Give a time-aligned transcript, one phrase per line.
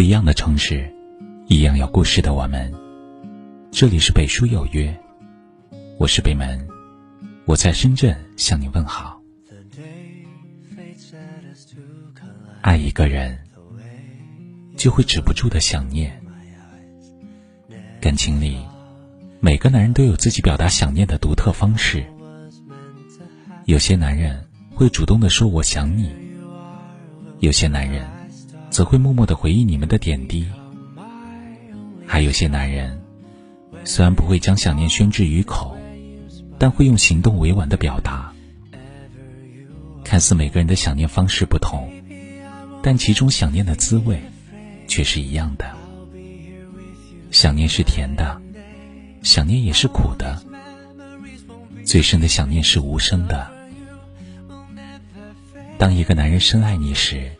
[0.00, 0.90] 不一样的城市，
[1.46, 2.72] 一样有故事的我们。
[3.70, 4.98] 这里是北书有约，
[5.98, 6.66] 我是北门，
[7.44, 9.20] 我在深圳向你问好。
[12.62, 13.38] 爱一个人，
[14.74, 16.18] 就会止不住的想念。
[18.00, 18.58] 感情里，
[19.38, 22.02] 每个男人都有自己表达想念的独特方式。
[23.66, 24.42] 有些男人
[24.74, 26.10] 会主动的说“我想你”，
[27.40, 28.08] 有些男人
[28.70, 30.46] 则会默默的回忆你们的点滴，
[32.06, 33.00] 还有些男人
[33.84, 35.76] 虽然不会将想念宣之于口，
[36.58, 38.32] 但会用行动委婉的表达。
[40.04, 41.90] 看似每个人的想念方式不同，
[42.82, 44.20] 但其中想念的滋味
[44.86, 45.70] 却是一样的。
[47.30, 48.40] 想念是甜的，
[49.22, 50.42] 想念也是苦的。
[51.84, 53.50] 最深的想念是无声的。
[55.78, 57.30] 当一个男人深爱你时，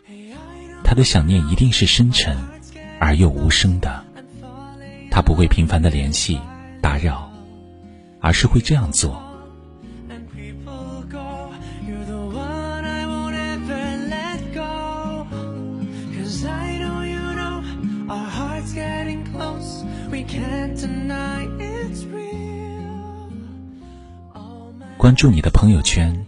[0.91, 2.35] 他的想念一定是深沉
[2.99, 4.03] 而又无声的。
[5.09, 6.37] 他不会频繁的联系、
[6.81, 7.31] 打扰，
[8.19, 9.23] 而是会这样做。
[24.97, 26.25] 关注你的朋友圈。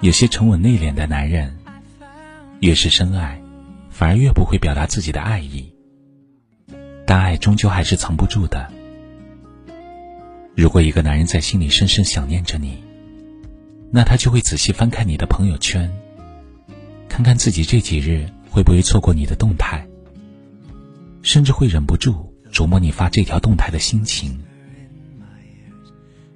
[0.00, 1.52] 有些沉稳内敛的男人，
[2.60, 3.40] 越是深爱，
[3.90, 5.72] 反而越不会表达自己的爱意。
[7.06, 8.70] 但爱终究还是藏不住的。
[10.54, 12.82] 如果一个男人在心里深深想念着你，
[13.90, 15.90] 那他就会仔细翻看你的朋友圈，
[17.08, 19.86] 看看自己这几日会不会错过你的动态，
[21.22, 24.38] 甚至会忍不住琢磨你发这条动态的心情。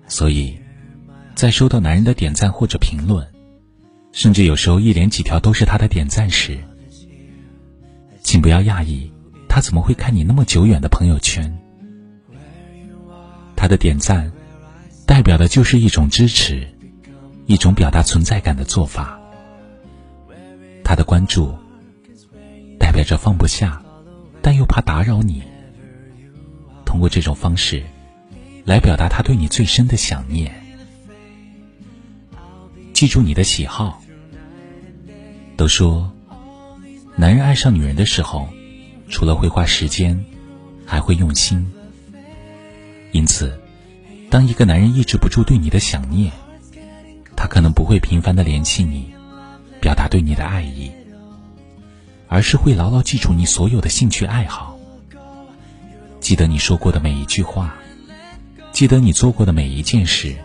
[0.07, 0.59] 所以。
[1.37, 3.27] 在收到男人的点赞或者评论，
[4.13, 6.59] 甚至有时候一连几条都是他的点赞时，
[8.23, 9.11] 请不要讶异，
[9.49, 11.57] 他怎么会看你那么久远的朋友圈？
[13.57, 14.31] 他的点赞，
[15.07, 16.67] 代表的就是一种支持，
[17.47, 19.21] 一种表达存在感的做法。
[20.83, 21.55] 他的关注，
[22.79, 23.81] 代表着放不下，
[24.43, 25.43] 但又怕打扰你。
[26.85, 27.83] 通过这种方式，
[28.65, 30.53] 来表达他对你最深的想念。
[33.01, 34.03] 记住你的喜好。
[35.57, 36.13] 都说，
[37.17, 38.47] 男人爱上女人的时候，
[39.09, 40.23] 除了会花时间，
[40.85, 41.67] 还会用心。
[43.13, 43.59] 因此，
[44.29, 46.31] 当一个男人抑制不住对你的想念，
[47.35, 49.15] 他可能不会频繁的联系你，
[49.81, 50.93] 表达对你的爱意，
[52.29, 54.79] 而是会牢牢记住你所有的兴趣爱好，
[56.21, 57.75] 记得你说过的每一句话，
[58.73, 60.37] 记得你做过的每一件事。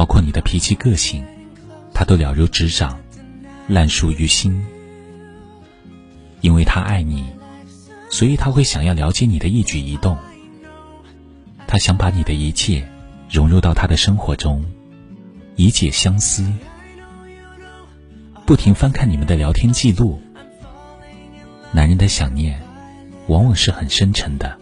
[0.00, 1.22] 包括你的脾气个性，
[1.92, 2.98] 他都了如指掌，
[3.68, 4.64] 烂熟于心。
[6.40, 7.26] 因为他爱你，
[8.08, 10.16] 所以他会想要了解你的一举一动。
[11.66, 12.88] 他想把你的一切
[13.28, 14.64] 融入到他的生活中，
[15.56, 16.50] 以解相思。
[18.46, 20.18] 不停翻看你们的聊天记录，
[21.72, 22.58] 男人的想念
[23.26, 24.56] 往往是很深沉的。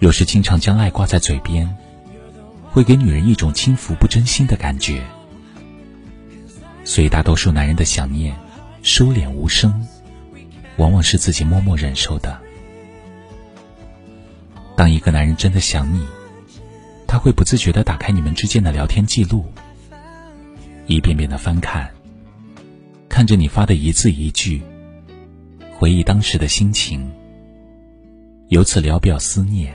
[0.00, 1.72] 若是经常将爱挂在嘴边。
[2.74, 5.00] 会给女人一种轻浮不真心的感觉，
[6.82, 8.36] 所以大多数男人的想念
[8.82, 9.86] 收敛无声，
[10.76, 12.36] 往往是自己默默忍受的。
[14.76, 16.04] 当一个男人真的想你，
[17.06, 19.44] 他会不自觉的打开你们之间的聊天记录，
[20.88, 21.88] 一遍遍的翻看，
[23.08, 24.60] 看着你发的一字一句，
[25.78, 27.08] 回忆当时的心情，
[28.48, 29.72] 由此聊表思念。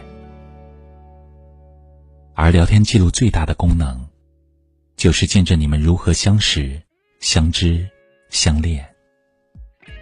[2.41, 4.07] 而聊天记录最大的功能，
[4.95, 6.81] 就是见证你们如何相识、
[7.19, 7.85] 相知、
[8.29, 8.87] 相恋，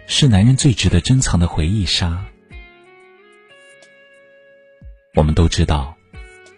[0.06, 2.24] 是男人最值得珍藏的回忆杀。
[5.16, 5.96] 我们都知道，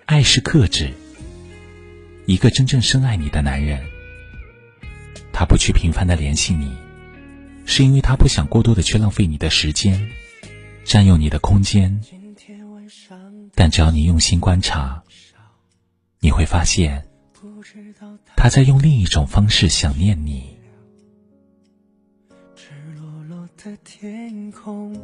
[0.04, 0.92] 爱是克制。
[2.26, 3.82] 一个真正深爱你的男人，
[5.32, 6.76] 他不去频繁的联系你，
[7.64, 10.10] 是因为他不想过多的去浪费你的时间，
[10.84, 11.98] 占用你的空间。
[13.54, 15.02] 但只要你用心观察。
[16.22, 17.02] 你会发现，
[18.36, 20.54] 他在用另一种方式想念你。
[22.54, 24.94] 赤裸裸的天空，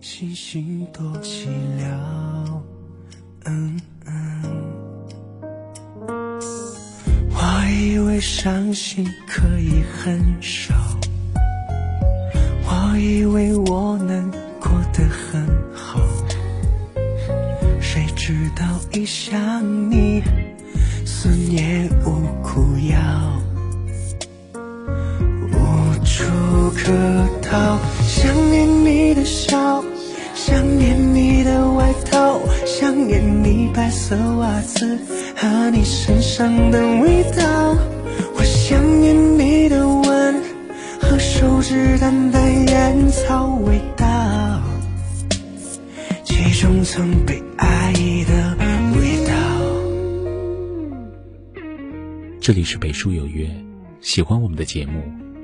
[0.00, 1.46] 星星多寂
[1.78, 2.60] 寥。
[3.44, 4.42] 嗯嗯。
[7.30, 10.74] 我以为伤心可以很少，
[12.64, 14.28] 我以为我能
[14.60, 16.00] 过得很好。
[18.24, 20.22] 谁知道一想你，
[21.04, 23.42] 思念无苦药，
[25.50, 26.22] 无处
[26.70, 26.92] 可
[27.42, 27.80] 逃。
[28.06, 29.82] 想念你的笑，
[30.36, 34.96] 想念你的外套，想念你白色袜子
[35.34, 37.76] 和你身上的味道。
[38.36, 40.42] 我想念你的吻
[41.00, 44.06] 和手指淡淡烟草味道，
[46.24, 47.42] 其中曾被
[52.42, 53.48] 这里是北书有约，
[54.00, 55.00] 喜欢我们的节目，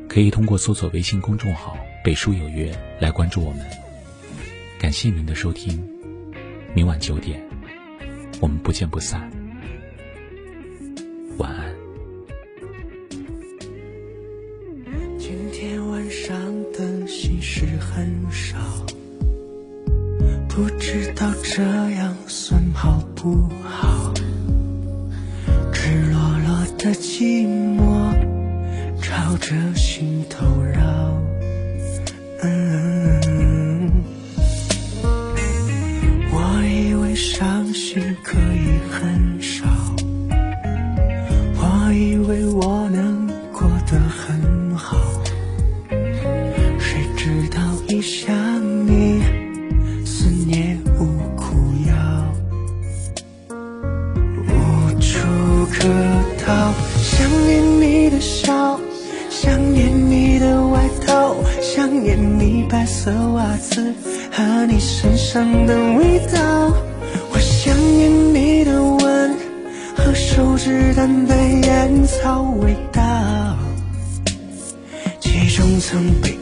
[0.09, 3.61] 可以通过搜索微信公众号“北书有约”来关注我们。
[4.81, 5.81] 感谢您的收听，
[6.75, 7.41] 明晚九点，
[8.41, 9.31] 我们不见不散。
[11.37, 11.73] 晚安。
[15.21, 16.37] 今天晚上
[16.73, 18.59] 的心事很少，
[20.49, 23.68] 不知道这样算好不好？
[26.89, 28.15] 的寂寞
[28.99, 30.81] 朝着心头绕。
[32.43, 33.93] 嗯，
[36.33, 39.67] 我以为伤心可以很少，
[41.59, 44.97] 我以为我能过得很好，
[45.91, 48.35] 谁知道一想
[48.87, 49.21] 你，
[50.07, 51.05] 思念无
[51.37, 51.55] 苦
[51.87, 51.95] 药。
[54.47, 55.19] 无处
[55.71, 55.87] 可
[56.49, 56.73] 好，
[57.03, 58.81] 想念你的笑，
[59.29, 63.93] 想念你的外套，想念你白色袜子
[64.33, 66.73] 和你身上的味道。
[67.31, 69.37] 我想念你的吻
[69.95, 73.03] 和手指淡淡烟草味道，
[75.21, 76.35] 其中曾被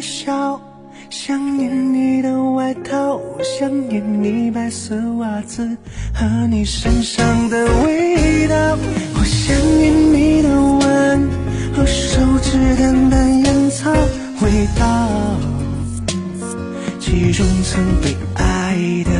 [0.00, 0.60] 笑，
[1.10, 5.76] 想念你的外套，想念你白色袜子
[6.14, 8.54] 和你身上的味道。
[9.14, 11.28] 我想念你的吻
[11.74, 13.90] 和手指淡淡烟草
[14.42, 15.08] 味道，
[16.98, 19.10] 其中曾被爱的